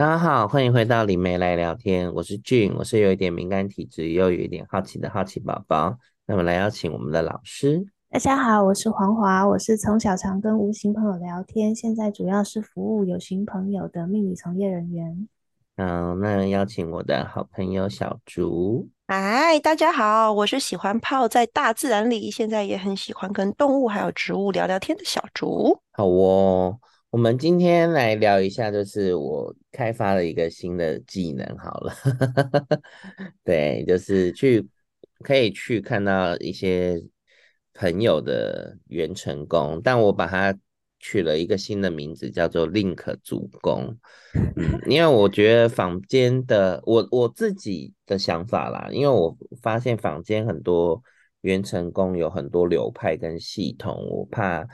[0.00, 2.10] 大家好，欢迎回到李梅来聊天。
[2.14, 5.94] 我是俊，我是有一点敏感体质，又有一点好奇的好奇宝宝。
[6.24, 7.84] 那么来邀请我们的老师。
[8.08, 15.28] 大家好，我是黄华，我是从小常跟无形朋友聊天，现在主要是服务有形朋友的命理从业人员。
[15.76, 18.88] 嗯，那邀请我的好朋友小竹。
[19.06, 25.78] 嗨，大家好，我是喜欢泡在大自然里，现在也很喜欢跟动物还有植物聊聊天的小竹。
[25.92, 26.78] 好哦。
[27.10, 31.92] 我们今天来聊一下，就是我开发了一个新的技能，好了，
[33.42, 34.64] 对，就是去
[35.24, 37.02] 可以去看到一些
[37.74, 40.56] 朋友的元成功，但我把它
[41.00, 43.98] 取了一个新的名字，叫做 Link 主攻。
[44.54, 51.02] 嗯，因为我觉得坊间的我我自己的想法啦，因为我发现坊间很多
[51.40, 54.64] 元成功有很多流派跟系统，我怕。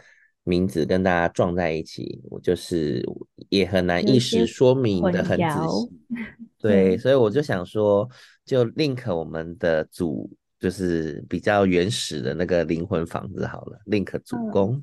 [0.48, 3.04] 名字跟大家撞在一起，我就是
[3.48, 6.16] 也很难一时说明的很仔细。
[6.56, 8.08] 对，所以我就想说，
[8.44, 10.30] 就 link 我们的祖，
[10.60, 14.80] 就是比较原始的那个灵魂房子好了，link 主公。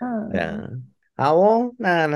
[0.00, 0.82] 嗯，
[1.14, 2.06] 好哦，那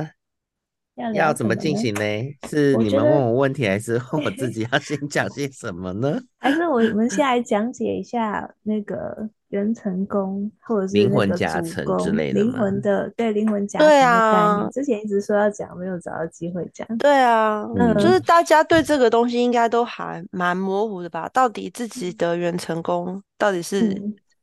[0.97, 1.15] 呢？
[1.15, 2.01] 要怎么进行呢？
[2.49, 6.21] 是你们问我问题，还是 我自己要先讲些什么呢？
[6.39, 12.41] 还是我们先来讲解一下 那个元成功，或者是灵魂夹层之类的。
[12.41, 16.87] 灵魂的对灵魂夹层的概念，啊、之前一直说要讲，没有找到机会讲。
[16.99, 21.29] 对啊，嗯，就是大家对这个东西应该都还蛮模糊的吧？
[21.33, 23.81] 到底自己的元成功到底是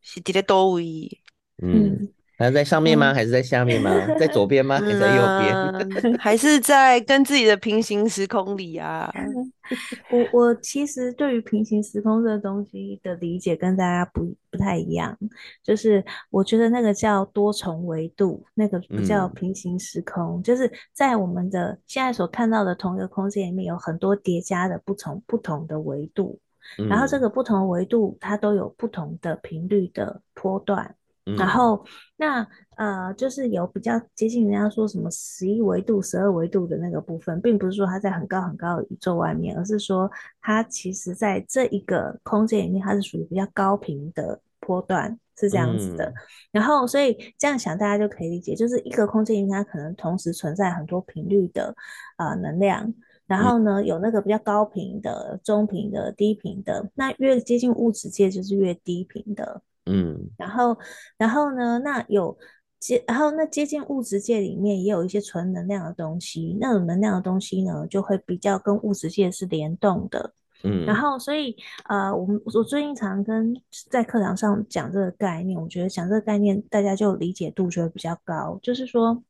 [0.02, 1.10] 是在多位？
[1.62, 1.98] 嗯。
[2.00, 3.12] 嗯还在上面吗？
[3.12, 3.92] 嗯、还是在下面吗？
[4.20, 4.80] 在左边吗？
[4.80, 6.17] 还是在右边？
[6.17, 9.14] 还是在跟自己的平行时空里啊？
[10.12, 15.17] 我我其实对于平行时空这个东西的理解跟大家不不太一样，
[15.64, 26.39] 就是我觉得那个叫多重维度，那个不叫平行时空，嗯、就是在我们的现在所看到的同一个空间里面，有很多叠加的不同不同的维度，
[26.78, 30.95] 嗯、然后这个不同维度它都有不同的频率的波段。
[31.38, 31.86] 然后，
[32.17, 32.45] 那
[32.76, 46.06] 呃，就是有比较接近人家说什么十一维度、十二维度的那个部分，并不是说它在很高很高的宇宙外面，而是说它其实在这一个空间里面，它是属于比较高频的波段，是这样子的。
[46.06, 46.14] 嗯、
[46.52, 51.73] 然后，所以这样想，大家就可以理解，就是一个空间里面它可能同时存在很多频率的
[52.17, 52.94] 呃能量，
[53.28, 59.62] 然后呢，有那个比较高频的、中频的、低频的，那越接近物质界就是越低频的。
[59.86, 60.77] 嗯，然后，
[61.17, 61.80] 然后呢？
[61.80, 62.38] 那有
[62.80, 70.33] 接，然后那接近物质界里面也有一些纯能量的东西，那种能量的东西呢，就会比较跟物质界是联动的。
[70.64, 71.55] 嗯，然后所以
[71.89, 73.54] 呃，我们我最近常跟
[73.89, 79.23] 在课堂上讲这个概念，我觉得讲这个概念，大家就理解度就会比较高，就是说。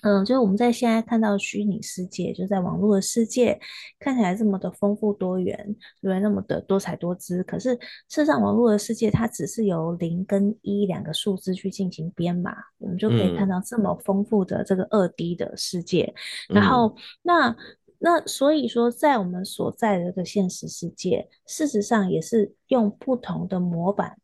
[0.00, 3.60] 嗯，就是我们在现在看到虚拟世界，就在网络的世界，
[4.00, 6.18] 看起来这么的丰富多元，对？
[6.18, 7.44] 那么的多彩多姿。
[7.44, 16.12] 可是事实上，网络的世界它只是由零跟一两个数字去进行编码，我们就可以看到这么丰富的这个二 D 的世界。
[16.48, 17.54] 嗯、然后，那
[17.98, 24.18] 那所以说，在我们所在的这个现实世界，事实上也是用不同的模板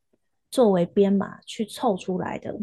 [0.50, 2.58] 作为编码去凑出来的。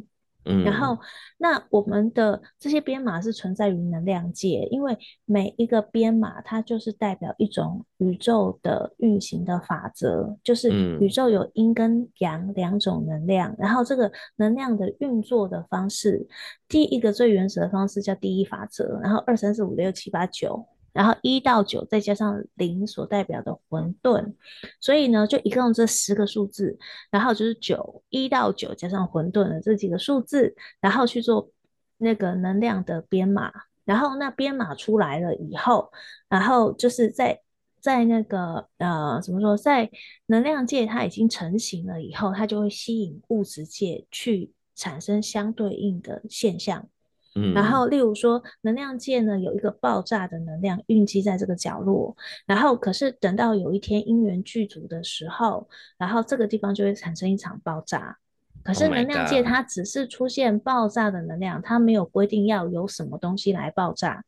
[0.45, 0.97] 嗯，然后
[1.37, 10.69] 那我们的这些编码是存在于能量界，因为每一个编码它就是代表一种宇宙的运行的法则，就是
[10.99, 16.27] 宇宙有阴跟阳两种能量，嗯、然后这个能量的运作的方式，
[16.67, 20.65] 第一个最原始的方式叫第一法则，然后二三四五六七八九。
[20.95, 24.33] 然后一到九再加上零所代表的混沌，
[24.79, 26.77] 所以呢，就一共这十个数字，
[27.11, 31.51] 然后就是九，一到九加上混沌的这几个数字，然后去做
[31.97, 33.51] 那个能量的编码，
[33.83, 35.91] 然后那编码出来了以后，
[36.29, 37.41] 然后就是在
[37.81, 39.91] 在那个呃怎么说，在
[40.27, 46.87] 能量界它已经成型了以后，它就会吸引物质界去产生相对应的现象。
[47.35, 52.15] 嗯，然后例如说，能量界呢有一个爆炸的能量蕴积在这个角落，
[52.45, 55.67] 然后可是等到有一天因缘具足的时候，
[55.97, 58.17] 然后这个地方就会产生一场爆炸。
[58.63, 64.23] 可是能量界它只是出现爆炸的能量，它没有规定要有什么东西来爆炸。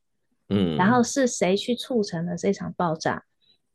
[0.50, 3.24] 嗯，然后是谁去促成了这场爆炸？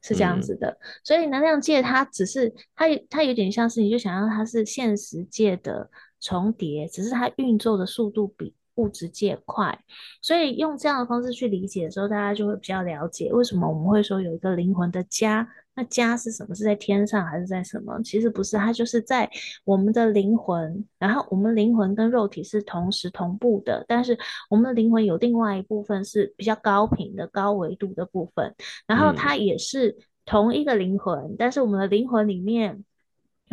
[0.03, 0.79] 是这样子的。
[1.05, 5.91] 所以能量界它只是它它有点像是，你就想象它是现实界的
[6.21, 8.55] 重叠，只是它运作的速度比。
[8.77, 9.79] 物质界块，
[10.21, 16.55] 所以用这样的方式去理解的时候，大家就会比较了解为什么我们会说有一个灵魂的家那家是什么？
[16.55, 18.01] 是在天上还是在什么？
[18.03, 19.31] 其实不是，它就是在
[19.65, 20.85] 我们的灵魂。
[20.99, 24.19] 然后我们灵魂跟肉体是同时同步的，但是
[24.51, 28.55] 我们的灵魂有另外一部分是比较高频的、高维度的部分。
[28.87, 32.85] 然后它也是同一个灵魂，嗯、但是我们的灵魂里面。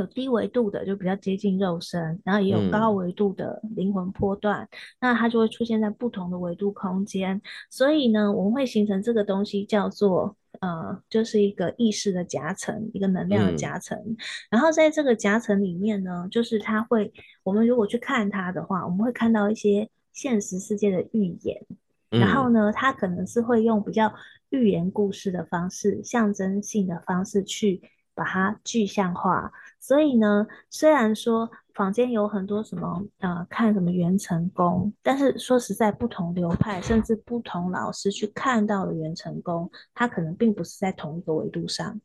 [0.01, 4.69] 有低维度的就比较接近肉身，然后也有高维度的灵魂波段，嗯、
[5.01, 7.41] 那它就会出现在不同的维度空间。
[7.69, 13.97] 所以呢，我们会形成这个东西叫做呃，就是一个意识的夹层，一个能量的夹层。
[13.97, 14.17] 嗯、
[14.49, 17.13] 然后在这个夹层里面呢，就是它会，
[17.43, 21.65] 我们如果去看它的话，我们会看到一些现实世界的预言。
[22.11, 24.11] 嗯、然后呢，它可能是会用比较
[24.49, 27.81] 寓言故事的方式、象征性的方式去
[28.15, 29.51] 把它具象化。
[29.79, 41.99] 所以呢，虽然说坊间有很多什么呃，看什么元成功，但是说实在，不同流派甚至不同老师去看到的元成功，他可能并不是在同一个维度上。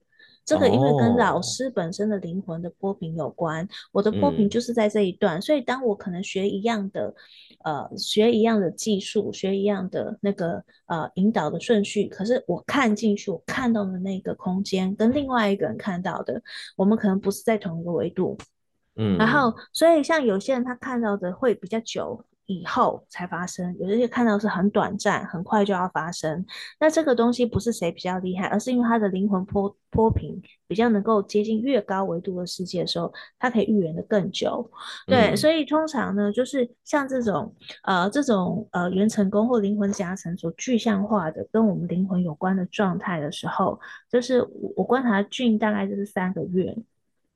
[0.45, 7.15] 这个因为跟老师本身的灵魂的波频有关，我的波频就是在这一段，所以当我可能学一样的。
[7.65, 16.43] 呃，学一样的技术，学一样的那个呃引导的顺序，可是我看进去，我看到的那个空间跟另外一个人看到的，
[16.77, 18.37] 我们可能不是在同一个维度，
[18.97, 22.23] 嗯，然后所以像有些人他看到的会比较久。
[22.47, 26.45] 以后才发生，有一些看到是很短暂，很快就要发生。
[26.79, 34.71] 那这个东西不是谁比较厉害，而是因为他的灵魂波波平比较能够接近越高维度的世界的时候，他可以预言的更久。
[35.07, 43.81] 对，嗯、所以通常呢，就是像这种呃这种呃元成功或灵魂加成所具象化的跟我们灵魂有关的状态的时候，
[44.11, 46.77] 就是我我观察俊大概就是三个月。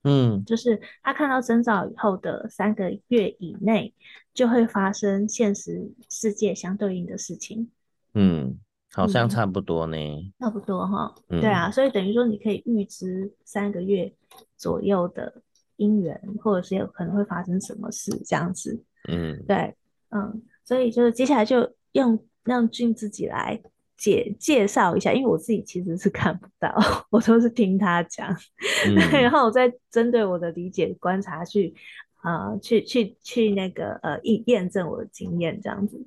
[0.04, 3.92] 嗯，就是他看到征兆以后的三个月以内，
[4.32, 7.70] 就会发生现实世界相对应的事情。
[8.14, 8.58] 嗯，
[8.92, 9.96] 好像差不多呢。
[9.96, 11.14] 嗯、差不多哈。
[11.28, 14.12] 嗯、对啊，所以等于说你可以预知三个月
[14.56, 15.42] 左右的
[15.76, 18.82] 姻缘，或者是有可能会发生什么事这样子。
[19.08, 19.74] 嗯，对，
[20.10, 23.60] 嗯，所以就是接下来就用让俊自己来。
[23.98, 26.72] 介介绍一下，因为我自己其实是看不到，
[27.10, 28.32] 我都是听他讲，
[28.86, 31.74] 嗯、然后我再针对我的理解观察去，
[32.22, 36.00] 啊、呃，去去去那个呃验验证我的经验这样子。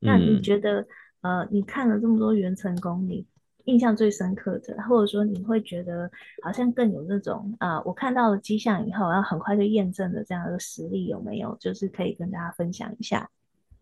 [0.00, 0.80] 那你觉得，
[1.22, 3.24] 嗯、呃，你看了这么多元成功，你
[3.64, 6.10] 印象最深刻的，或者说你会觉得
[6.42, 11.56] 好像更有那种啊、呃，我看到了迹象以后，然后很快就验证的这样的实力有没有？
[11.60, 13.30] 就是可以跟大家分享一下。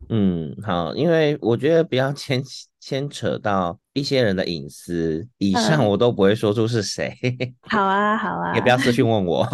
[0.08, 2.42] 嗯，好，因为我觉得不要牵
[2.78, 7.16] 牵扯到一些人的隐私，以上我都不会说出是谁。
[7.62, 9.46] 好啊，好啊，也不要私讯问我，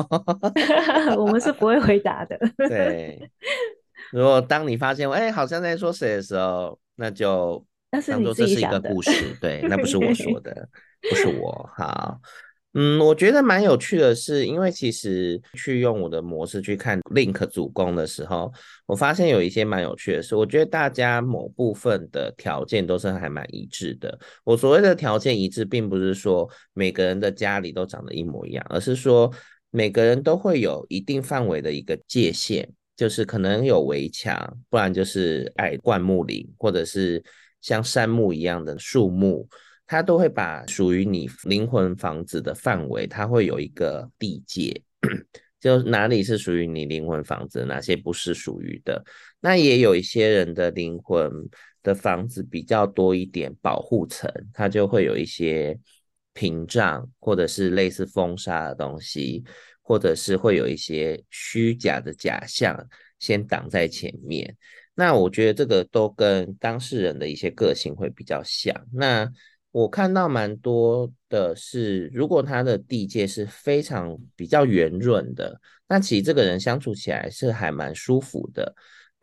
[1.17, 2.37] 我们是不会回答的。
[2.69, 3.31] 对，
[4.11, 10.69] 如果当你发现哎、欸，好像在说谁的时候，那就当做这是一个故事，对，那不是我说的，
[11.09, 11.71] 不是我。
[11.77, 12.21] 好。
[12.75, 18.53] 嗯，我觉得蛮有趣的是，因为其实去用我的模式去看 Link 主攻的时候，
[18.87, 24.17] 我发现有一些蛮有趣的是，我觉得大家某部分的条件都是还蛮一致的。
[24.45, 29.29] 我所谓的条件一致，并不是说每个人的家里都长得一模一样，而是说
[29.73, 37.21] 每个人都会有一定范围的一个界限，就是可能有围墙，不然就是矮灌木林，或者是
[37.61, 39.49] 像杉木一样的树木。
[39.91, 44.81] 它都会把属于你灵魂房子的范围，它会有一个地界，
[45.59, 49.05] 就哪里是属于你灵魂房子，哪些不是属于的。
[49.41, 51.29] 那也有一些人的灵魂
[51.83, 55.77] 的房子比较多一点保护层，它就会有一些
[56.35, 59.43] 屏障，或者是类似风沙的东西，
[59.83, 62.87] 或者是会有一些虚假的假象
[63.19, 64.57] 先挡在前面。
[64.95, 68.73] 那我觉得这个都跟当事人的一些个性会比较像。
[68.93, 69.29] 那
[69.73, 78.75] 我看到蛮多的是，如果他的地界是非常比较圆润的，那其实这个人相处起来是还蛮舒服的，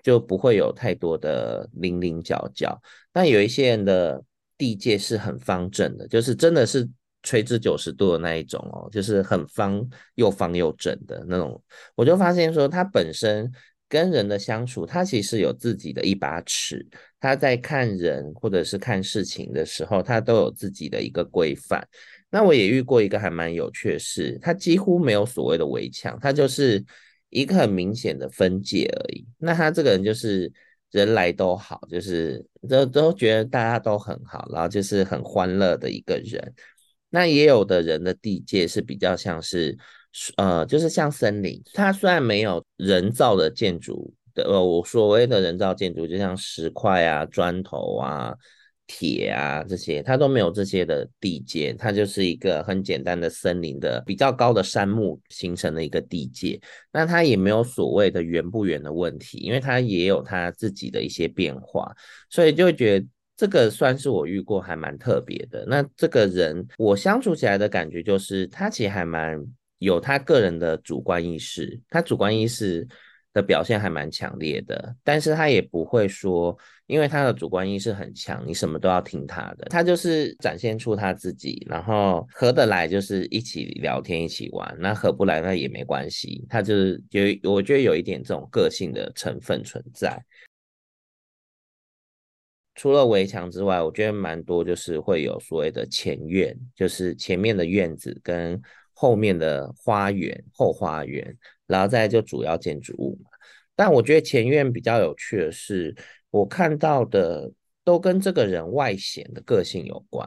[0.02, 2.82] 就不会有太多的棱棱角角。
[3.12, 4.24] 但有一些人的
[4.58, 6.88] 地界是很方正的，就是真的是
[7.24, 9.86] 垂直九十度的那一种哦，就是很方
[10.16, 11.62] 又方又正的那种。
[11.96, 13.52] 我就发现说，他本身。
[13.90, 16.86] 跟人的相处，他其实有自己的一把尺。
[17.20, 21.88] 他在看人或者是看事情的时候，他都有自己的一个规范。
[22.30, 26.84] 那我也遇过一个还蛮有趣的事，他几乎没有所谓的围墙，他就是
[27.30, 29.26] 一个很明显的分界而已。
[29.38, 30.52] 那他这个人就是
[30.92, 36.54] 人来都好，就是都都觉得大家都很好，然后就是很欢乐的一个人。
[37.10, 39.78] 那也有的人的地界是比较像是。
[40.38, 48.34] 呃，就是像森林，它虽然没有人造的建筑的，呃，我所谓的人造建筑，就像石块啊、砖头啊
[48.88, 56.60] 铁啊这些，它都没有这些的地界，它就是一个很简单的森林的比较高的杉木形成的一个地界。
[56.92, 61.94] 那它也没有所谓的圆不圆的问题，因为它也有它自己的一些变化，
[62.30, 65.66] 所以就觉得这个算是我遇过还蛮特别的。
[65.68, 69.46] 那这个人我相处起来的感觉就是，他其实还蛮
[69.80, 72.88] 有他个人的主观意识，他主观意识
[73.34, 76.58] 的表现还蛮强烈的，但是他也不会说，
[76.88, 90.20] 因为他的主观意识很强，你什么都要听他的，他就是展现出他自己，然后合得来就是一起聊天一起玩，那合不来那也没关系，他就是有我觉得有一点这种个性的成分存在。
[92.74, 98.60] 除了围墙之外，我觉得蛮多就是会有所谓的前院，就是前面的院子跟
[98.98, 101.38] 后面的花园、后花园。
[101.68, 103.30] 然后再就主要建筑物嘛，
[103.76, 105.94] 但我觉得前院比较有趣的是，
[106.30, 107.52] 我看到的
[107.84, 110.26] 都跟这个人外显的个性有关。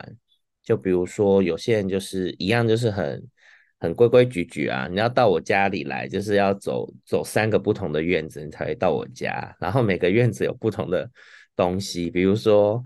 [0.62, 3.26] 就比如说有些人就是一样，就是很
[3.78, 9.56] 很规规矩矩啊，你要到我家里来，就是要走走三个不同的院子，你才会到我家。
[9.58, 11.10] 然后每个院子有不同的
[11.56, 12.84] 东西，比如说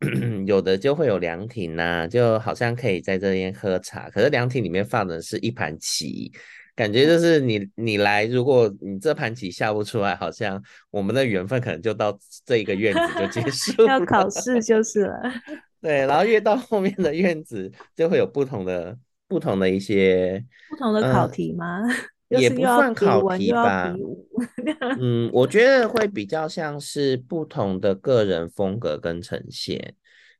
[0.46, 6.30] 有的就会有凉亭呐，就好像可以在这边喝茶，可是凉亭里面放的是一盘棋。
[6.74, 13.88] 感觉就是你你来，如果你这盘棋下不出来，好像我们的缘分可能就到这一个院子就结束了。
[13.98, 15.32] 要考试就是了。
[15.80, 18.94] 对，然后越到后面的院子就会有不同的
[19.26, 21.80] 不同的一些不同的考题吗？
[21.80, 21.94] 呃、
[22.28, 23.94] 也不算考题吧。
[25.00, 29.94] 嗯，我觉得会比较像是不同的个人风格跟呈现。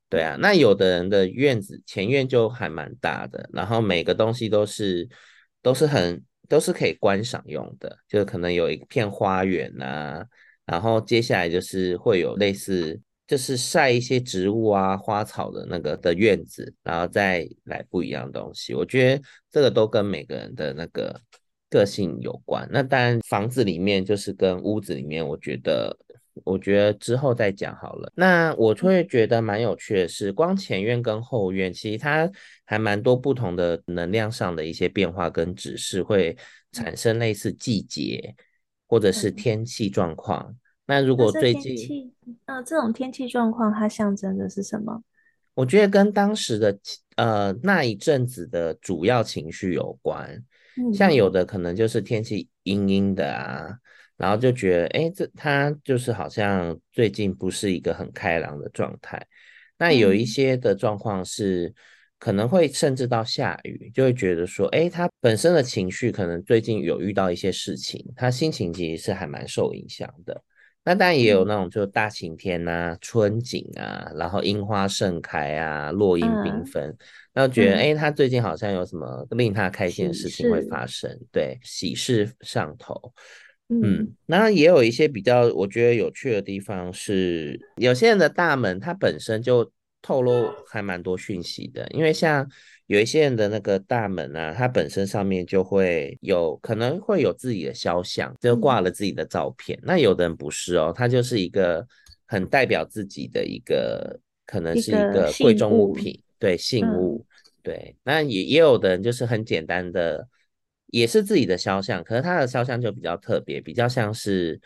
[0.08, 5.08] 对啊，那有的人的院子前院就还蛮大的，然后每个东西都是。
[5.62, 10.24] 都是很都是可以观赏用的，就可能有一片花园啊，
[10.64, 18.74] 然后接下来就是会有类似就是晒一些植物啊花草的那个的院子，然后再来不一样的东西。
[18.74, 21.20] 我觉得这个都跟每个人的那个
[21.76, 22.68] 个性有关。
[22.70, 25.96] 那当然房子里面就是跟屋子里面，我觉得。
[26.44, 28.12] 我觉得之后再讲好了。
[28.14, 32.30] 那我会觉得蛮有趣的是，光前院跟后院，其实它
[32.66, 36.36] 还蛮多不同的能量上的一些变化跟指示，会
[36.72, 38.34] 产生类似季节
[38.86, 40.54] 或者是天气状况。
[40.84, 42.12] 那如果最近，
[42.44, 45.02] 呃，这种天气状况它象征的是什么？
[45.54, 46.78] 我觉得跟当时的
[47.16, 50.44] 呃那一阵子的主要情绪有关。
[50.92, 53.68] 像有的可能就是天气阴阴的啊。
[54.18, 59.22] 然后就觉得，哎，这他就是好像最近不是一个很开朗的状态。
[59.76, 61.74] 那有一些的状况是
[62.18, 70.42] 可能会甚至到下雨，就会觉得说，哎，他本身的情绪可能最近有遇到一些事情，他心情其实是还蛮受影响的。
[70.86, 76.26] 那当然也有那种就大晴天啊、春景啊，然后樱花盛开啊、落英。
[76.36, 76.96] 缤纷，
[77.32, 83.12] 那觉得，哎，他最近好像有什么令他开心的事情会发生，对，喜事上头。
[83.68, 92.48] 嗯，那也有一些比较我觉得有趣的地方是，有些人的大门它本身就透露还蛮多讯息的，因为像
[92.86, 99.78] 有一些人的那个大门啊，它本身上面就会有可能会有自己的肖像，就挂了自己的照片。
[99.82, 101.86] 那有的人不是哦，它就是一个
[102.26, 107.24] 很代表自己的一个，可能是一个贵重物品，对，信物，
[107.62, 107.96] 对。
[108.04, 110.28] 那也也有的人就是很简单的。
[110.90, 114.58] 也是自己的肖像，可是他的肖像就比较特别，比较像是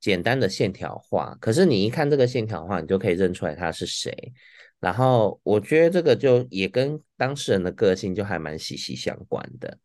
[0.00, 1.36] 简单的线条画。
[1.38, 4.10] 可是你一看这个线条画，你就可以认出来他是谁。
[4.80, 9.78] 然后我觉得这个就也跟当事人的个性就还蛮息息相关的。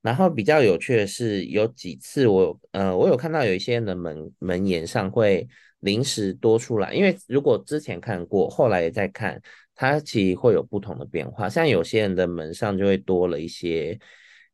[0.00, 5.46] 然后比较有趣的是，有几次我呃我有看到有一些人的门门檐上会
[5.80, 9.40] 临时多出来，因为如果之前看过，后来也在看，
[9.74, 11.48] 它其实会有不同的变化。
[11.48, 13.98] 像有些人的门上就会多了一些。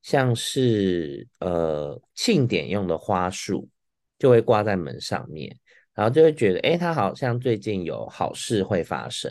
[0.02, 3.66] 像是呃庆典用的花束，
[4.18, 5.56] 就会挂在门上面，
[5.94, 9.30] 然后就会觉得，哎，他好像最近有好事会发生。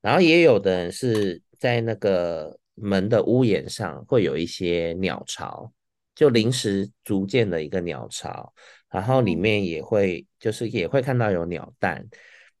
[0.00, 5.72] 然后也有的人是在那个门的屋檐上会有一些鸟巢，
[6.14, 8.52] 就临时逐渐的一个鸟巢，
[8.90, 12.06] 然后里面也会就是也会看到有鸟蛋，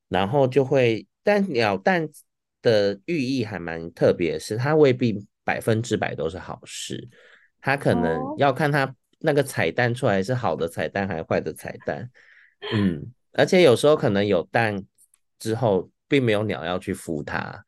[0.08, 2.08] 然后就会，但鸟蛋
[2.60, 7.08] 的寓意还蛮特别的是，它未必百分之百都是好事。
[7.60, 12.10] 它可能要看它那个彩蛋出来是好的彩蛋还是坏的彩蛋，
[12.72, 14.84] 嗯，而且有时候可能有蛋
[15.38, 17.64] 之后并没有鸟要去孵它，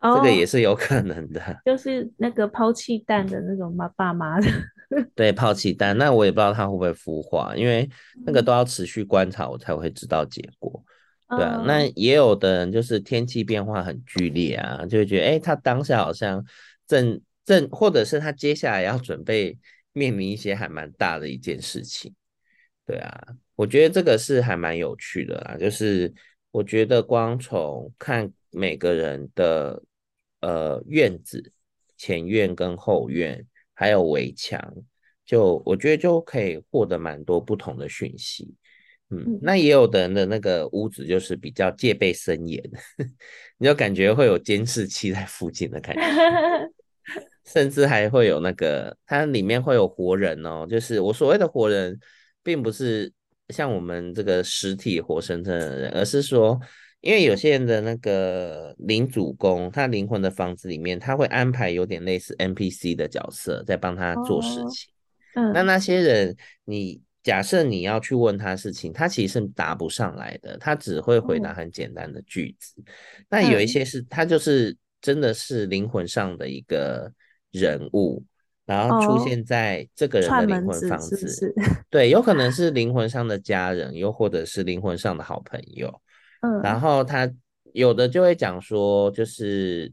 [0.00, 4.46] 这个也是有可能的，就是那个抛弃蛋的那种妈爸妈的，
[5.16, 7.88] 对，抛弃蛋，那我也不知道它会不会孵化，因为
[8.26, 10.84] 那个都要持续观察我才会知道结果，
[11.30, 16.44] 对啊，那也有的人就是天气变化很剧烈啊，就会觉得，哎，他当下好像
[16.86, 19.58] 正正，或者是他接下来要准备
[19.94, 22.14] 面临一些还蛮大的一件事情。
[22.86, 23.26] 对啊，
[23.56, 26.12] 我觉得这个是还蛮有趣的啦，就是
[26.50, 29.82] 我觉得光从看每个人的
[30.40, 31.52] 呃院子、
[31.96, 34.60] 前院跟后院，还有围墙，
[35.24, 38.54] 就我觉得就可以获得蛮多不同的讯息。
[39.10, 42.62] 嗯，那也有的人的那个屋子就是比较戒备森严，
[43.58, 46.02] 你就感觉会有监视器在附近的感觉，
[47.44, 51.98] 甚至还会有那个它里面会有活人哦，就是我所谓的活人，
[52.44, 53.12] 并不是
[53.48, 56.60] 像我们这个实体活生生的人，而是说，
[57.00, 64.92] 因为有些人的那个灵主公，他灵魂的房子里面，他会安排有点类似 NPC 的角色在帮他做事情，
[65.34, 67.02] 哦、嗯，那那些人你。
[67.24, 72.74] 假设你要去问他事情，他其实是答不上来的，他只会回答很简单的句子。
[72.76, 72.84] 嗯、
[73.30, 77.10] 那有一些是他就是真的是灵魂上的一个
[77.50, 78.22] 人物，
[78.64, 81.54] 然后出现在这个人的灵魂房子，哦、是是
[81.90, 86.00] 对，有可能 是灵魂上的家人，又或者是灵魂上的好朋友。
[86.40, 87.30] 嗯，然后他
[87.72, 89.92] 有的就会讲说，就是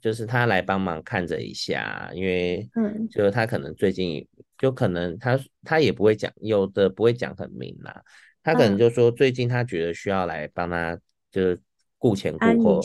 [0.00, 4.26] 就是他来帮忙看着一下，因为嗯，就是他可能最近。
[4.58, 8.02] 就可能他他也不会讲，有的不会讲很明啦。
[8.42, 10.98] 他可能就说最近他觉得需要来帮他，
[11.30, 11.60] 就是
[11.98, 12.80] 顾前顾后，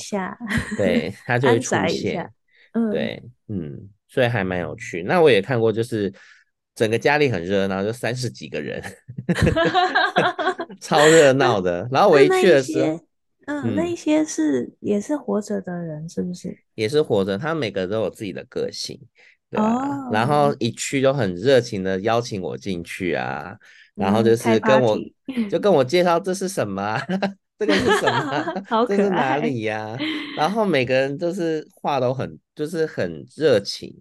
[0.76, 2.30] 对， 他就会出现。
[2.74, 5.02] 嗯，对，嗯，所以还蛮有趣。
[5.04, 6.14] 那我也看过，就是
[6.76, 8.84] 整个家里很热闹，就三十几个人
[10.82, 11.88] 超热闹的。
[11.90, 13.00] 然后我一去的时候，
[13.46, 16.56] 嗯，那一些是也是活着的人，是不是？
[16.76, 19.00] 也是活着，他每个都有自己的个性。
[19.50, 20.16] 对啊，oh.
[20.16, 23.56] 然后一去就很热情的邀请我进去啊，
[23.96, 24.98] 然后就是跟我
[25.50, 27.06] 就跟我介绍这是什么啊，
[27.62, 28.62] 这个是什么？
[28.68, 28.98] 好可爱。
[28.98, 29.90] 这是哪里呀？
[29.90, 29.98] 啊？
[30.36, 33.94] 然后每个人都是话都很就是很热情。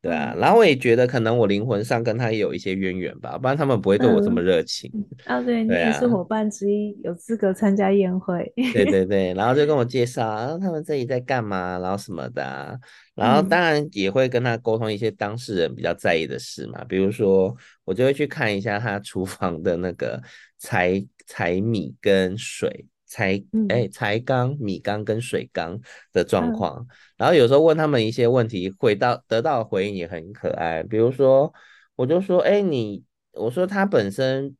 [0.00, 4.90] 对啊，然后我也觉得可能我灵魂上跟他也有一些渊源吧，不然他们不会对我这么热情。
[5.24, 8.52] 啊，对，对啊，你也是伙伴之一，有资格参加宴会。
[8.72, 12.76] 对对对，然后就跟我介绍，啊，他们这里在干嘛，然后什么的，啊，
[13.14, 20.20] 然后当然也会跟他沟通一些当事人比较在意的事嘛，比如说我就会去看一下他厨房的那个
[20.58, 22.86] 柴柴米跟水。
[23.12, 25.78] 柴哎，才缸、米缸跟水缸
[26.14, 26.86] 的状况，嗯、
[27.18, 30.82] 然后有时候问他们一些问题，回到得到的回应也很可爱。
[30.82, 31.52] 比如说，
[31.94, 34.56] 我就说，哎，你，我说他本身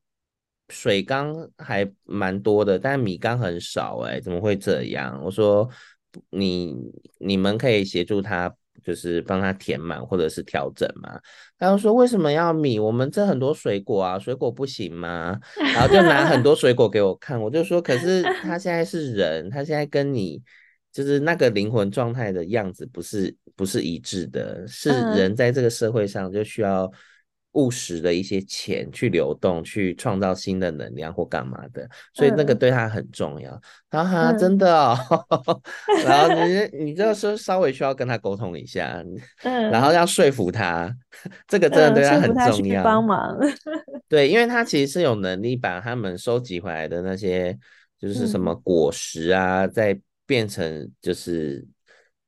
[0.69, 5.19] 水缸还蛮多的，但米缸很少，哎，怎么会这样？
[5.25, 5.67] 我说，
[6.29, 6.77] 你
[7.19, 8.55] 你们可以协助他。
[8.83, 11.19] 就是帮他填满或者是调整嘛。
[11.59, 12.79] 他就说，为什么要米？
[12.79, 15.39] 我们这很多水果啊，水果不行吗？
[15.75, 17.41] 然后就拿很多水果给我看。
[17.41, 20.43] 我就说，可是他现在是人，他现在跟你
[20.93, 26.91] 就是那个灵魂状态的样子不是不是一致的，是人在这个社会上就需要。
[27.53, 33.51] 务实的一些钱去流动，去创造新的能量或干嘛的，所以那个对他很重要。
[33.91, 34.97] 哈哈、嗯，真的哦。
[35.29, 39.05] 嗯、 然后你 你这个时候稍微需要跟他沟通一下，
[39.45, 40.91] 嗯，然后要说服他，
[41.47, 42.83] 这个真的对他很重要。
[42.83, 43.39] 帮、嗯、忙。
[44.09, 47.59] 对，因为他其实是有能力把他们收集回来的那些，
[47.99, 51.67] 就是什么果实啊，嗯、再变成就是。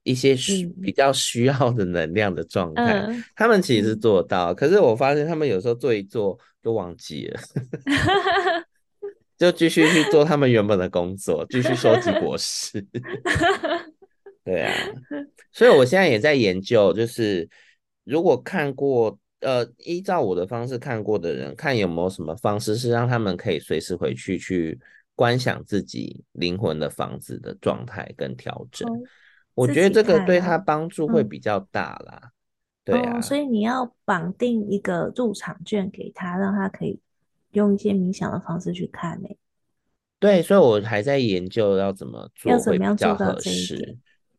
[0.04, 7.40] 一些需比较需要的能量的状态，嗯、他们其实是做到，嗯、可是我发现他们有时候做一做就忘记了，
[9.36, 12.84] 就继续去做他们原本的工作，继续收集果实。
[14.44, 14.72] 对啊，
[15.52, 17.48] 所以我现在也在研究，就是
[18.04, 24.78] 如果看过呃，依照我的方式看过的人，看有没有什么方式是让他们可以随时回去去
[25.14, 28.86] 观想自己灵魂的房子的状态跟调整。
[28.86, 29.02] 嗯
[29.54, 32.30] 我觉得这个对他帮助会比较大啦，嗯、
[32.86, 36.98] 对啊、哦，所以你要绑定一个入场券给他，让他可以
[37.52, 39.38] 用一些冥想的方式去看诶。
[40.18, 43.76] 对，所以我还在研究要怎么做会比较合适。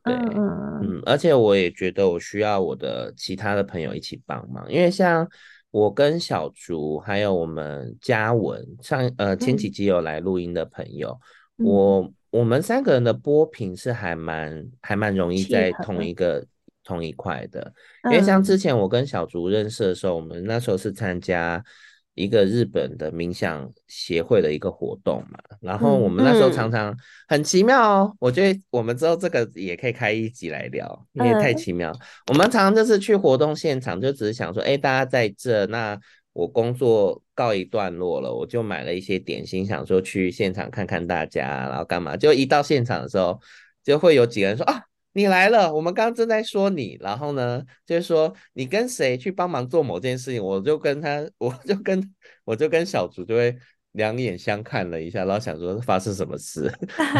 [0.03, 5.25] 对，嗯嗯嗯，而且我也觉得我需要我的其他的朋友一起帮忙，因为像
[5.71, 11.17] 我跟小竹还有我们嘉文上呃前几集有来录音的朋友，
[11.57, 12.13] 嗯、我。
[12.35, 16.45] 我们三个人的波频是还蛮还蛮容易在同一个
[16.83, 17.73] 同一块的，
[18.05, 21.63] 因为像之前我跟小竹认识的时候，我们那时候是参加
[22.13, 26.93] 一个日本的冥想协会的一个活动嘛，然后我们那时候常常
[27.29, 31.97] 很奇妙哦，我觉得我们之后这个也可以开一集来聊，因为太奇妙。
[32.27, 35.97] 我们常常就是去活动现场，就只是想说，哎，大家在这那。
[36.35, 42.17] 我工作告一段落了，我就买了一些点心，想说去现场看看大家，然后干嘛？
[42.17, 43.39] 就一到现场的时候，
[43.81, 53.55] 就会有几个人说啊，你来了，我们刚刚正在说你，然后呢，就是说你跟谁去帮忙做某件事情，我就跟他，我就跟我就跟小竹就会
[53.93, 56.69] 两眼相看了一下，然后想说发生什么事，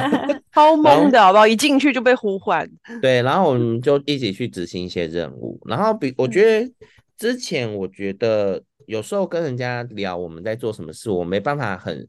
[0.53, 1.47] 超懵的好不好？
[1.47, 2.69] 一进去就被呼唤，
[3.01, 6.69] 对，然后我们就一起去执行一些任务，然后比我觉得
[7.17, 12.07] 之前我觉得有时候跟人家聊我们在做什么事，我没办法很。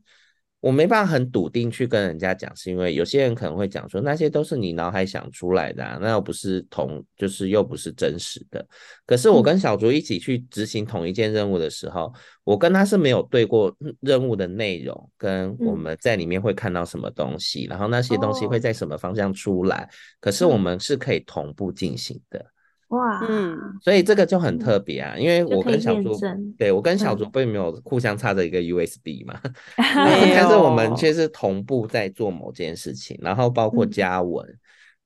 [0.60, 8.66] 我没办法很笃定去跟人家讲，是因为有些人可能会讲说那些都是你脑海想出来的啊，那又不是同，就是又不是真实的。
[9.04, 12.12] 可是我跟小竹一起去执行同一件任务的时候，
[12.42, 22.44] 我跟他是没有对过任务的内容，跟我们在里面会看到什么东西，然后那些东西会在什么方向出来，可是我们是可以同步进行的。
[22.88, 26.16] 哇，嗯，所以这个就很特别啊，嗯、因为我跟小竹，
[26.56, 29.40] 对我跟小竹并没有互相插着一个 USB 嘛，
[29.76, 34.58] 但是我们却是同步在做某件事情，然后包括加文，嗯、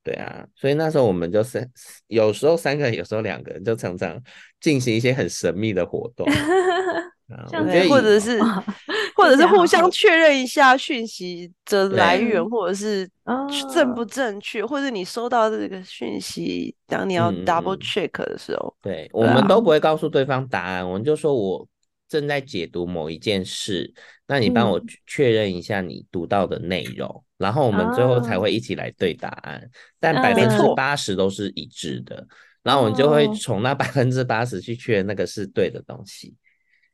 [0.04, 1.66] 对啊，所以那时候我们就是，
[2.08, 4.20] 有时候三个人，有时候两个人，就常常
[4.60, 6.26] 进行一些很神秘的活动。
[7.88, 8.40] 或者是，
[9.14, 9.88] 或者是互相。
[9.90, 13.08] 确认一下讯息的来源，或者是
[13.72, 19.60] 正不正确，或者你收到这个讯息，当你要 double check 的时候，对，我们都。
[19.60, 21.68] 不会告诉对方答案，我们就说我
[22.08, 23.92] 正在解读某一件事，
[24.26, 29.62] 那你帮我确认一下你读到的内容，然后我们最后才会一起来对答案，
[30.00, 32.26] 但百分之八十都是一致的，
[32.62, 36.34] 然后我们就会从那百分之八十去确认那个是对的东西。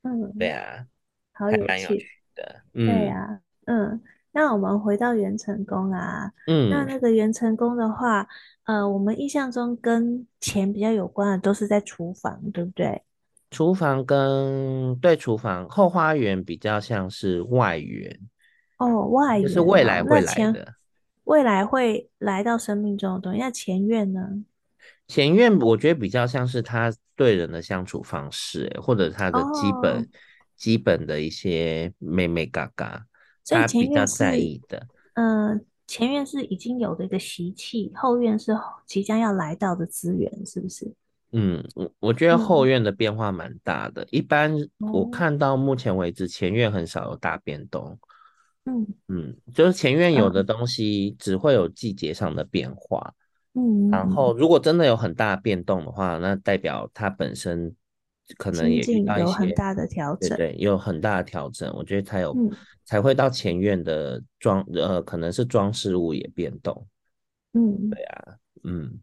[0.06, 0.86] 嗯，对啊，
[1.32, 4.00] 好有趣的，嗯、对呀、啊，嗯，
[4.32, 8.26] 那我们回到元成功啊，嗯，那那个元成功的话，
[8.64, 13.02] 呃，我们印象中跟钱比较有关的都是在厨房，对不对？
[13.50, 18.18] 厨房跟对厨房后花园比较像是外缘，
[18.78, 20.74] 哦，外缘、啊、就是未来会来的，
[21.24, 23.38] 未来会来到生命中的东西。
[23.38, 24.20] 那前院呢？
[25.08, 30.06] 前院我觉得比较像是他对人的相处方式，或者他的基本、哦、
[30.56, 33.06] 基本的一些妹妹嘎嘎，
[33.48, 34.86] 他比较在意的。
[35.14, 38.52] 嗯、呃，前院是已经有的一个习气，后院是
[38.84, 40.92] 即将要来到的资源，是不是？
[41.32, 44.02] 嗯，我我觉得后院的变化蛮大的。
[44.02, 44.54] 嗯、一般
[44.92, 47.98] 我看到目前为止，前院很少有大变动。
[48.64, 52.98] 嗯嗯，就是前院有的东西只会有季节上的变化。
[53.08, 53.25] 嗯，
[53.90, 57.74] 然后如果真的有很大变动的话，那代表它本身
[58.36, 58.82] 可能也
[59.18, 62.50] 有很大的调整，对，对，有很大的调整，我觉得才有、嗯、
[62.84, 66.86] 才会到前院的装呃，可能是装饰物也变动。
[67.52, 69.00] 嗯，对啊，嗯，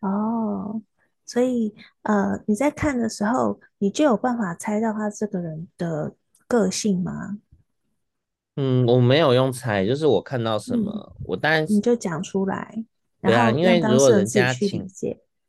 [0.00, 0.82] 哦，
[1.24, 6.14] 所以呃，你在看的时候，你就有办法猜到他这个人的
[6.48, 7.38] 个性吗？
[8.56, 12.84] 嗯，我没有用猜，就是我看到什么，嗯、我当然你就讲出来。
[13.24, 14.86] 对啊，因为如果人家请，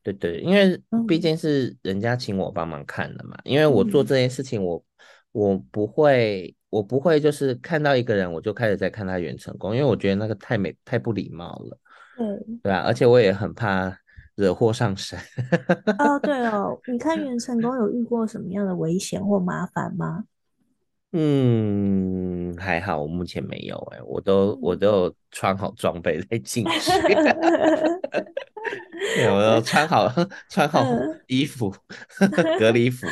[0.01, 3.35] 对对，因为毕竟是人家请我帮忙看的嘛。
[3.45, 4.83] 嗯、因为我做这件事情我，
[5.31, 11.77] 我我不会，我不会就是看到一个人我就开始在看他元成功，因为我觉得那个太没太不礼貌了。
[12.17, 12.25] 对，
[12.63, 13.95] 对啊，而且我也很怕
[14.35, 15.19] 惹祸上身。
[15.99, 20.23] 哦，对哦， 你看元成功有遇过什么样的危险或麻烦吗？
[21.17, 26.91] 嗯，还好，我目前没有哎、我都我都有穿好装备再进去，
[29.31, 30.11] 我要 穿好
[30.49, 30.83] 穿好
[31.27, 31.73] 衣服，
[32.59, 33.07] 隔离服。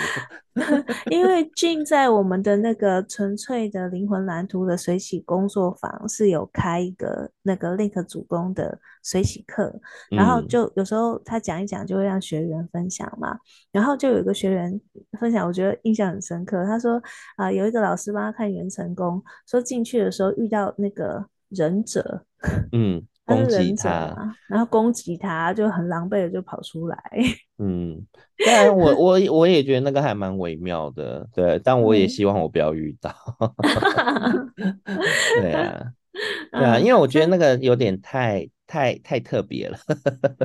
[1.09, 9.73] 因为 Gin 在我们的那个纯粹的灵魂蓝图的水洗工作坊是有开一个那个 Link 主攻的水洗课，
[10.11, 13.35] 然后就有时候他讲一讲就会让学员分享嘛，
[13.71, 14.79] 然后就有一个学员
[15.19, 16.63] 分享，我觉得印象很深刻。
[16.65, 17.01] 他说
[17.35, 22.25] 啊、呃，有一个老师帮他看元成功，说进去的时候遇到那个忍者，
[22.71, 23.03] 嗯。
[23.25, 26.97] 攻击他，然后攻击他，就很狼狈的就跑出来。
[27.57, 28.05] 嗯，
[28.45, 33.13] 当然我我我也觉得那个还蛮微妙的，对，但我也希望我不要遇到。
[35.39, 35.93] 对啊，
[36.51, 39.77] 对啊，因为我觉得那个有点太太太特别了。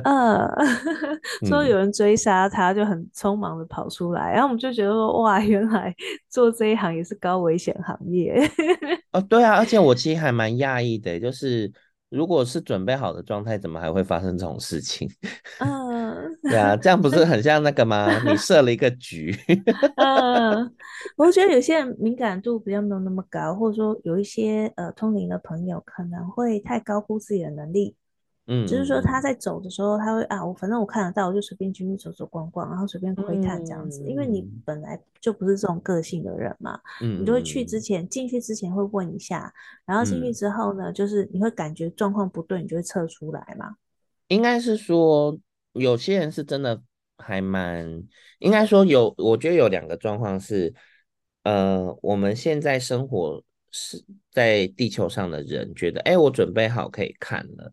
[0.05, 0.49] 嗯，
[1.45, 5.93] 说有人追杀他，就很匆忙的跑出来，然后我们就觉得说，哇，原来
[6.29, 8.41] 做这一行也是高危险行业。
[9.11, 11.69] 哦，对啊，而且我其实还蛮讶异的，就是。
[12.09, 15.09] 如果是准备好的状态，怎么还会发生这种事情？
[15.59, 18.07] 嗯，对啊，这样不是很像那个吗？
[18.25, 19.35] 你 设了一个局。
[19.97, 20.73] 嗯，
[21.17, 27.95] 我觉得有些人敏感度比较没有那么高，或者说有一些呃通灵的朋友可能会太高估自己的能力。
[28.51, 34.01] 嗯，就是说他在走的时候，他会啊，我反正我看得到，我就随便进去走走逛逛，然后随便窥探这样子。
[34.03, 39.53] 嗯、因为你本来就不是这种个性的人嘛，嗯，你就会去之前进去之前会问一下，
[39.85, 43.75] 然后进去之后呢，嗯、就是你会感觉状况不对，你就会撤出来嘛。
[44.29, 45.37] 应该是说
[45.73, 46.81] 有些人是真的
[47.17, 48.03] 还蛮，
[48.39, 50.73] 应该说有，我觉得有两个状况是，
[51.43, 57.71] 呃，我们现在生活是在地球上的人觉得，哎，我准备好可以看了。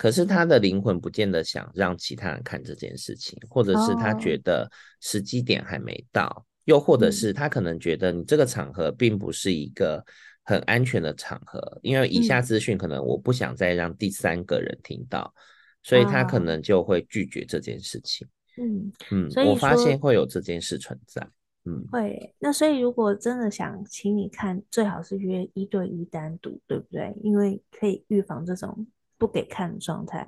[0.00, 4.66] 可是他的灵魂不见得想让其他人看这件事情，或者是他觉得
[4.98, 6.44] 时机点还没到，oh.
[6.64, 10.02] 又或者是他可能觉得你这个场合并不是一个
[10.42, 15.32] 很安全的场合，因为以下资讯可能我不想再让第三个人听到，oh.
[15.82, 18.26] 所以他可能就会拒绝这件事情。
[18.56, 21.20] 嗯嗯，我发现会有这件事存在。
[21.66, 22.34] 嗯，会。
[22.38, 27.14] 那所以如果真的想请你看，最好是约一对一单独，对不对？
[27.22, 28.86] 因为可以预防这种。
[29.20, 30.26] 不给看的状态，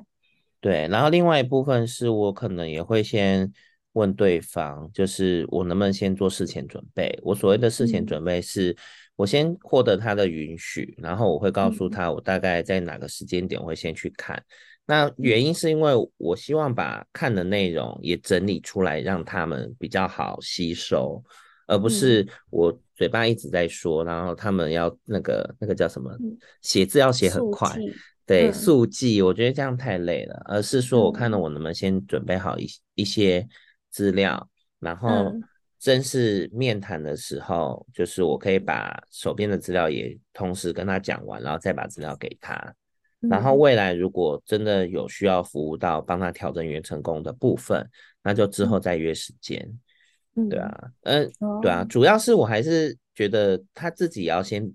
[0.60, 0.86] 对。
[0.88, 3.50] 然后另外一部分是我可能也会先
[3.94, 7.18] 问对方，就是我能不能先做事前准备。
[7.22, 8.76] 我所谓的事前准备是，
[9.16, 14.40] 我先获得他的允许，然后我会告诉他我大概在哪个时间点会先去看。
[14.84, 21.22] 那原因是因为我希望把看的内容也整理出来，让他们比较好吸收，
[21.66, 26.10] 而不是我嘴巴一直在说，然后他们要那个那个叫什么，
[26.60, 27.74] 写字要写很快。
[28.24, 33.46] 对，速记，我觉得这样太累了，而是说，我看到我能不能先准备好一一些
[33.90, 35.34] 资料，然后
[35.78, 42.74] 正式面谈的时候，就是我可以把手边的资料也同时跟他讲完，然后再把资料给他。
[43.20, 47.84] 然后未来如果真的有需要服务到帮他调整原成功的部分，
[48.22, 49.68] 那就之后再约时间。
[50.48, 54.72] 对啊，嗯，对啊，主要是我还是觉得他自己要先。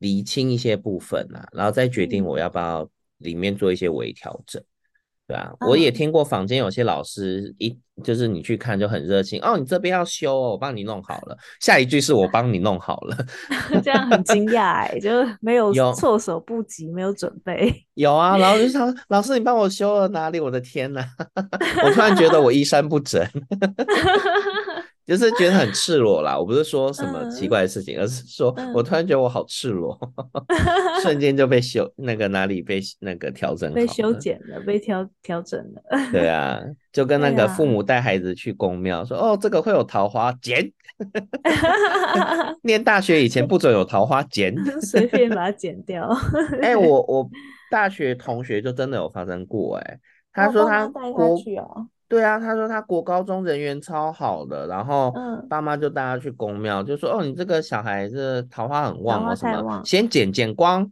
[0.00, 2.86] 厘清一些部分啊，然后再决定我要不要
[3.18, 4.62] 里面做一些微调整，
[5.26, 11.36] 对啊，我也听过坊间有些老师一就是你去看就很热情哦，你这边要修哦，我帮你弄好了。
[11.60, 13.16] 下一句是我帮你弄好了，
[13.84, 15.10] 这样很惊讶哎，就
[15.42, 17.70] 没有措手不及，没有准备。
[17.92, 20.40] 有啊，然后就想老师你帮我修了哪里？
[20.40, 21.06] 我的天哪，
[21.84, 23.22] 我突然觉得我衣衫不整。
[25.10, 29.98] 就是觉得很赤裸啦，我不是说什么奇怪的事情，嗯、而是说我突然觉得我好赤裸，
[30.46, 35.82] 嗯、瞬间就被修那个哪里被那个调整被修剪了，被调调整了。
[36.12, 36.62] 对啊，
[36.94, 40.70] 就跟那个父母带孩子去公庙，说哦，这个会有桃花，剪。
[42.62, 46.08] 念大学以前不准有桃花，剪， 随便把它剪掉。
[46.62, 47.28] 哎、欸，我我
[47.68, 49.98] 大学同学就真的有发生过、欸，哎，
[50.32, 51.88] 他说他带他去哦。
[52.10, 55.14] 对啊，他说他国高中人缘超好的，然后
[55.48, 60.84] 爸妈就带他去公庙，就说哦，你这个小孩子桃花很旺啊，什么先剪剪光，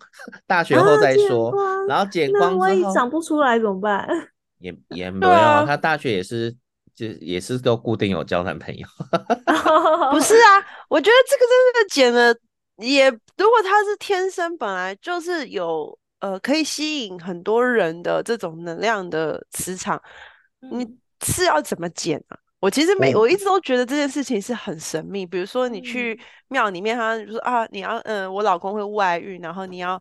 [0.47, 1.53] 大学后再说，
[1.89, 4.09] 然后剪光之后，万一长不出来怎么办？
[4.63, 6.55] 也也没有，他大学也是
[6.95, 8.87] 就也是都固定有交男朋友
[10.13, 10.65] 不是啊？
[10.89, 12.33] 我觉得这个真的剪了
[12.77, 20.01] 也，如果他是天生本来就是有呃可以吸引很多人的这种能量的磁场，
[20.71, 20.89] 你。
[21.25, 22.39] 是要怎么剪啊？
[22.61, 25.25] 我其实没，我一直都觉得这件事情是很神秘。
[25.25, 29.97] 比如说你去庙里面，他就说啊，你要嗯、呃，我老公会外遇，然后你要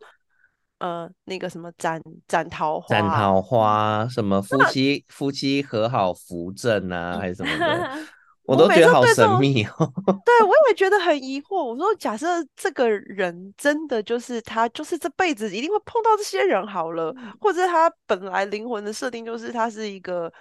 [0.80, 7.91] 呃那个什么斩斩桃花，斩桃花什么夫妻夫妻和好扶正啊，还是什么的，
[8.47, 9.93] 我都觉得好神秘哦。
[10.25, 11.63] 对，我 也觉得很疑惑。
[11.63, 12.25] 我说，假设
[12.56, 20.34] 这个人真的就是他，就是这辈子一定会碰到这些人好了，或者他本来灵魂的设定就是他是一个。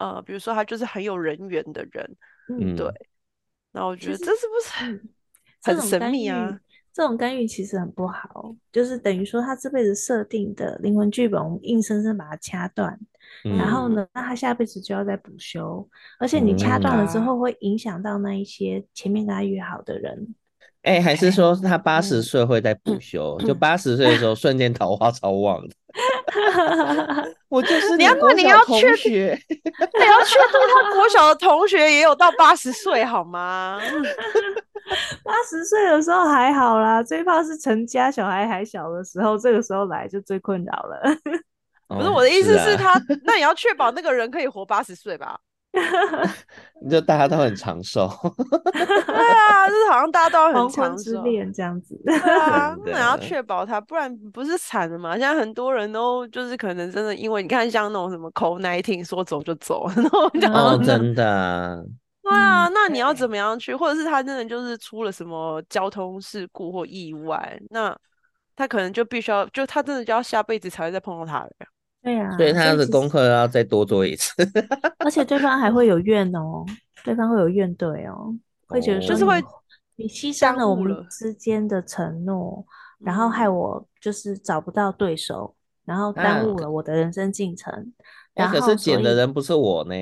[0.00, 2.16] 呃，比如说他就是很有人缘的人，
[2.48, 2.90] 嗯，对。
[3.72, 5.08] 那我觉得这是不是
[5.62, 6.58] 很神秘啊？
[6.92, 12.98] 这种干预其实很不好，就是等于说他这辈子设定的灵魂剧本，我们硬生生把它掐断，
[13.44, 20.34] 嗯、然后呢，那他下辈子就要再补修，而且你掐断了之后，会影响到那一些前面跟他约好的人。
[20.82, 23.36] 哎、欸，还是说他八十岁会在补休？
[23.40, 25.74] 嗯、就八十岁的时候，瞬间桃花超旺的。
[27.48, 33.78] 我就是你要问你要确定，你要确定他国小的同学也有到八十岁好吗？
[35.24, 41.02] 八十岁的时候还好啦，最怕是成家小孩还小的时候，这个时候来就最困扰了。
[41.88, 45.38] 不是我的意思是他，那你要确保那个人可以活八十岁吧？
[46.90, 48.08] 就大家都很长寿，
[48.72, 55.12] 对啊，就是好像大家都很长寿这样子，对啊， 那你要确保他，不然不是惨了嘛？
[55.12, 59.86] 现在很多人都就是可能真的，因为你看像那种什么 COVID-19 说走就走，
[60.34, 61.84] 然后哦，真的，
[62.22, 63.74] 对啊，那你要怎么样去？
[63.74, 67.96] 或者是他真的就是出了什么交通事故或意外，那
[68.56, 71.50] 他可能就必须要，就他真的就要下辈子才会再碰到他了。
[72.02, 74.32] 对呀、啊，所以他的功课要再多做一次。
[75.04, 76.64] 而且对方还会有怨哦，
[77.04, 78.34] 对方会有怨怼哦，
[78.66, 79.42] 会觉得就是会
[79.96, 82.64] 你牺牲了我们之间的承诺，
[83.00, 87.72] 然后害我就是找不到对手，然后耽误了我的人生进程。
[87.72, 89.94] 啊然后可是捡的人不是我呢，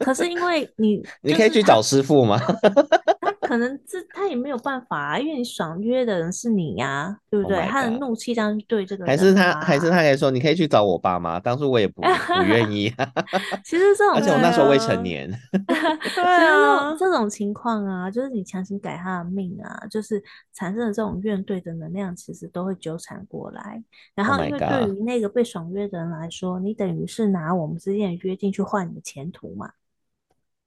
[0.00, 2.40] 可是因为你，你可以去找师傅吗？
[3.44, 11.38] 可能这他也没有办法啊，因为你爽约的人是你呀、啊，对不对？Oh、他的怒气这样对这个还是他，还是他可以说，你可以去找我爸妈。
[11.38, 12.92] 当初我也不不愿意。
[13.64, 15.30] 其实这种，而且我那时候未成年。
[15.50, 23.82] 对啊， 这种情况啊，就是你强行改他的命啊，就是产生的这种怨怼的能量，其实都会纠缠过来。
[24.14, 29.70] 然后，因为对于那个被爽约的人来说，你等于是拿我们之间的约定去换你的前途嘛。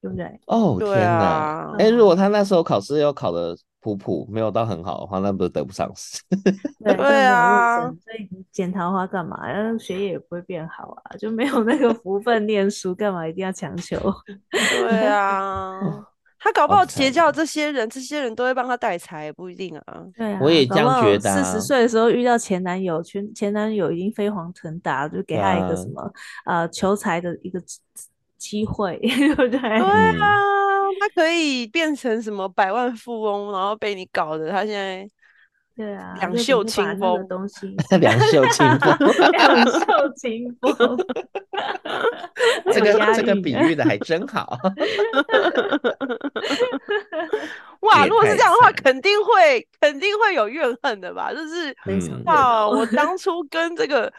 [0.01, 0.25] 对不对？
[0.45, 1.75] 哦天哪！
[1.79, 6.21] 哎、啊，如果他那时候考试又考得普普，没有到很好的话，那不是得不偿失？
[6.83, 9.47] 对对啊，所以捡桃花干嘛？
[9.49, 13.97] 然后学业也不会变好啊，就没有那个福分念书，干嘛一定要强求？
[14.51, 15.79] 对啊，
[16.39, 20.03] 他搞不好结交这些人，这些人都会帮他带财，不一定啊。
[20.15, 21.43] 对啊，我也这样觉得、啊。
[21.43, 26.01] 四十岁的时候遇到前男友，前前男友已经飞黄腾达，就给他一个什么、
[26.45, 27.59] 啊、呃求财的一个。
[28.37, 29.59] 机会， 对不对？
[29.59, 30.37] 对啊，
[30.99, 35.09] 他可以变成什么百万富翁，然后被你搞的，他现在
[35.75, 38.97] 对啊，两袖清风东西， 两袖清风，
[39.31, 40.97] 两袖清风，
[42.71, 44.57] 这个这个比喻的还真好。
[47.81, 51.31] 哇，如果是这样的话，肯定会肯定会有怨恨的吧？
[51.31, 51.75] 就是
[52.25, 54.11] 哇，我当初跟这个。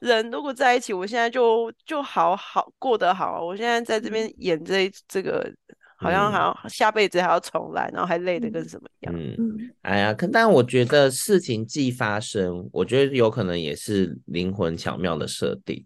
[0.00, 3.44] 人如果在一起，我现在就就好好过得好。
[3.44, 5.50] 我现在在这边演这这个，
[5.96, 9.14] 好像好像下辈子还要重来，然后还累得跟什么一样。
[9.16, 15.82] 嗯，哎呀，可但我觉得事情既发生，我觉得有可能也是灵魂巧妙的设定。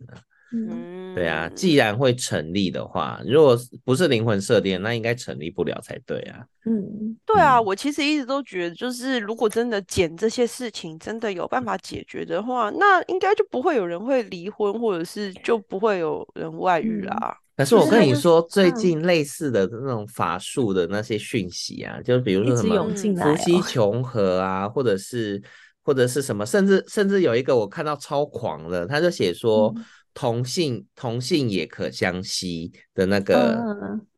[0.52, 6.44] 嗯，对啊，既然会成立的话，如果不是灵魂设定，那应该成立不了才对啊。
[6.66, 17.38] 嗯，对啊，我其实一直都觉得，就是如果真的捡这些事情真的有办法解决的话，那应该就不会有人会离婚，或者是就不会有人外遇啦。
[17.56, 25.40] 嗯、可是我跟你说，最近类似的那种法术的那些讯息啊，就比如说什么夫妻重合啊，或者是
[25.84, 29.72] 或者是什么，甚至甚至有一个我看到超狂的，他就写说。
[29.76, 33.58] 嗯同性同性也可相吸的那个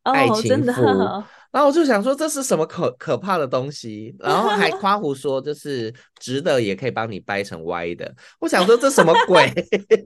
[0.02, 0.83] 爱情符，
[1.52, 8.12] 然后我就想说，这是什么可可怕的东西，然后还夸胡说，就是直的也可以帮你掰成歪的。
[8.40, 9.52] 我想说这什么鬼？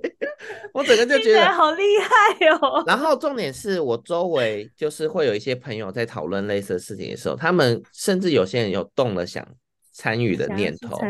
[0.74, 2.82] 我整个就觉得好厉害哦。
[2.86, 9.46] 然后重点是我周围就是会有一些朋友在讨论类似的事情的时候，他们甚至有些人有动了想。
[9.96, 11.00] 参与的念头，哦、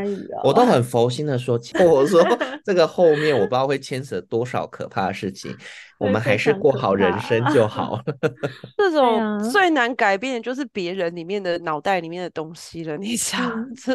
[0.44, 2.22] 我都很佛心的说， 我说
[2.64, 5.52] 这个后面我不知道会牵扯多少可怕的事情，
[5.98, 8.00] 我们还是过好人生就 好。
[8.76, 13.94] 这种最难改变的就是别人里面的脑袋里面的东西了，你想，这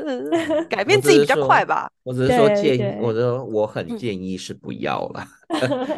[0.69, 1.89] 改变自己比较快吧？
[2.03, 5.25] 我只是说建议，我说我 很建议是不要了。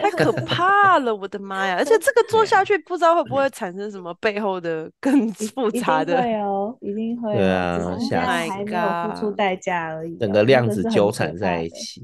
[0.02, 1.76] 太可怕了，我的妈呀！
[1.78, 6.20] 而且这个做下去，不知道会不会产生什么背后的更复杂的？
[6.20, 7.36] 会哦，一定会。
[7.36, 10.18] 对啊，现在还没有付出代价而已。
[10.18, 12.02] 整个量子纠缠在一起。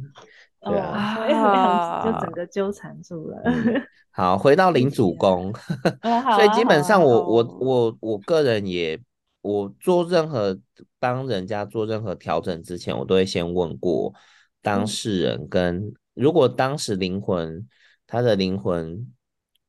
[0.61, 3.41] 对啊，就整个纠缠住了。
[4.11, 5.53] 好，回到领主宫。
[6.35, 8.99] 所以基本上，我我我我个人也，
[9.41, 10.57] 我做任何
[10.99, 14.13] 帮人家做任何调整之前，我都会先问过
[14.61, 15.93] 当事人跟。
[16.15, 17.65] 如果当时灵魂，
[18.05, 19.07] 他的灵魂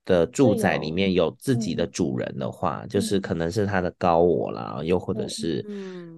[0.05, 5.65] 的住宅里面有自己的主人的话，就是可能是他的高我啦，又或者是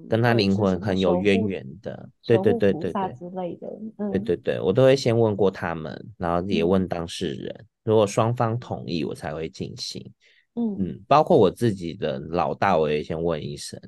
[0.08, 3.68] 跟他灵魂很有渊源的，对对对对对之类的，
[4.10, 10.10] 对对对，我都会先问过他们，然后也问当事人，如果双方同意，我才会进行。
[10.54, 13.80] 嗯嗯，包括我自己的老大，我也先问一声，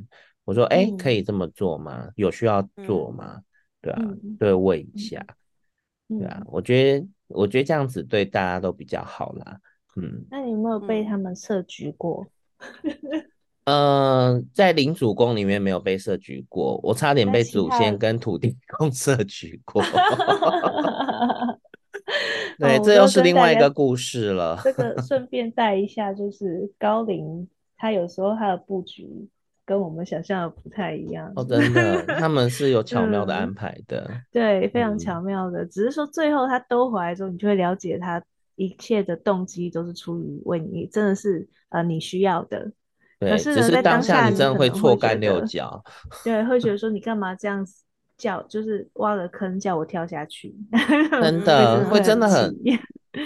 [0.44, 2.08] 我说，哎，可以这么做吗？
[2.16, 3.40] 有需要做吗？
[3.82, 4.02] 对啊，
[4.38, 5.24] 对，问一下。
[6.08, 9.60] 对啊，我觉得我觉得这样子对大家都比较好啦。
[9.96, 12.26] 嗯，那你有没有被他们设局过？
[13.64, 13.64] 嗯、
[14.34, 19.82] 呃，在领主宫里面没有被设局过，我差点被祖先跟土地公 设局过。
[22.58, 24.60] 对，这又是另外一个故事了。
[24.62, 29.28] 这个顺便带一下，就是高龄他有时候他的布局。
[29.66, 35.64] 跟我们想象的不太一样哦，真的，他们是有巧妙的安排的，嗯、对，非常巧妙的。
[35.64, 38.22] 嗯、只是说最后他兜回来之后，你就会了解他
[38.56, 42.72] 一切的动机都是出于为你，真的是呃你需要的。
[43.20, 45.82] 对，可是，只是当下你真的会错干六脚，
[46.24, 47.82] 对，会觉得说 你干嘛这样子
[48.18, 50.54] 叫，就是挖个坑叫我跳下去，
[51.22, 52.56] 真的会真的很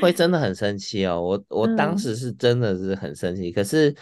[0.00, 1.20] 会真的很生气哦。
[1.20, 3.94] 我我当时是真的是很生气，嗯、可是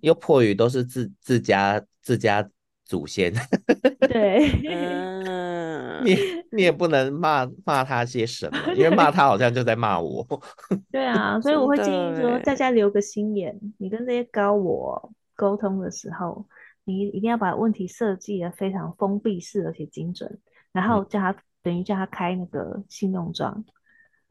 [0.00, 2.48] 又迫于都是自自家自家
[2.84, 3.32] 祖先，
[4.08, 6.16] 对，嗯，你
[6.52, 10.26] 你也不能骂骂他些什么，因为骂 他好像就在骂我。
[10.92, 16.46] 对啊，所以我会建议说，大家留个心眼，你跟这些高我沟通的时候。
[16.86, 20.38] 你一定要把问题设计得非常封闭式，而且精准，
[20.70, 23.64] 然后叫他、嗯、等于叫他开那个信用状，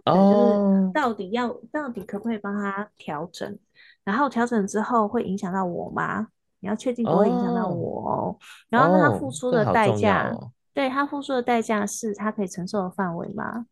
[0.05, 3.57] 哦，就是到底要到底可不可以帮他调整，
[4.03, 6.27] 然后调整之后会影响到我吗？
[6.63, 8.35] 你要确定不会影响到我哦。
[8.69, 10.35] 然后他付出的代价，
[10.73, 13.67] 对他付出的代价是他可以承受的范围吗？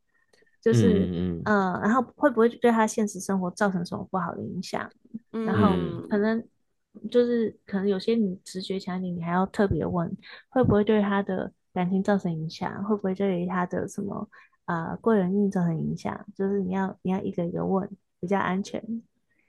[0.62, 4.88] 就是嗯，然后会不会对他现实生活造成什么不好的影响？
[5.32, 5.70] 嗯、然后
[6.08, 6.44] 可能。
[7.10, 10.12] 就是可能有些你直觉强一点，你还要特别问，
[10.50, 12.84] 会不会对他的感情造成影响？
[12.84, 14.28] 会不会对于他的什么
[14.66, 16.14] 啊贵人运造成影响？
[16.36, 17.90] 就是你要你要一个一个问，
[18.20, 18.84] 比较安全。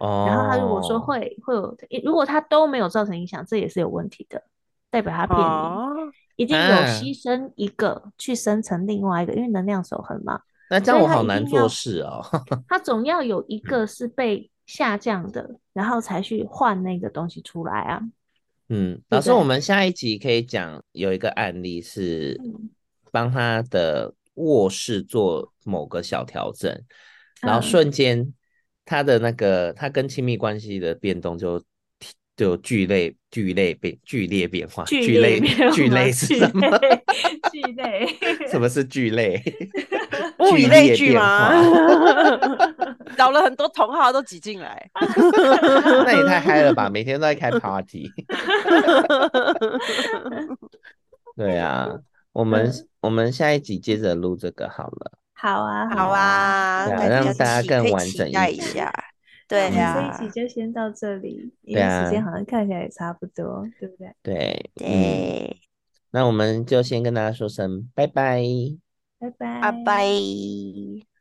[0.02, 0.26] 哦。
[0.28, 4.42] 然后他如果说会会有，如果他都没有造成影响，这也是有问题的，
[4.90, 10.40] 代表他骗你，哦、一定有牺牲一个去生成另外一个，因为能量守恒嘛。
[10.68, 12.24] 那这样我好难做事哦。
[12.68, 14.48] 他总要有一个是被。
[14.64, 18.00] 下降的，然后才去换那个东西出来啊。
[18.68, 22.40] 嗯，老师，我们下一集可以讲有一个案例是
[23.10, 26.86] 帮他的卧室做某个小调整，嗯、
[27.42, 28.32] 然后瞬间
[28.84, 31.62] 他的那个他跟亲密关系的变动就
[32.36, 35.40] 就剧烈剧烈变剧烈变化，剧烈
[35.72, 36.66] 剧烈是什么？
[37.52, 38.08] 剧烈？
[38.50, 39.40] 什么是剧烈？
[40.38, 41.52] 物以类聚吗？
[43.16, 44.90] 找了很多同好都挤进来，
[46.04, 46.88] 那也太嗨了吧！
[46.88, 48.10] 每天都在开 party。
[51.36, 51.88] 对啊，
[52.32, 55.12] 我们、嗯、我们下一集接着录这个好了。
[55.42, 58.92] 好啊，好啊，对啊，让大家更完整一点。
[59.48, 64.14] 对呀，这一集就先到这里，因为时间好像看起来也差不多，对不对？
[64.22, 65.60] 对对，
[66.12, 68.40] 那我们就先跟大家说声拜拜。
[69.18, 71.11] 拜拜，拜拜。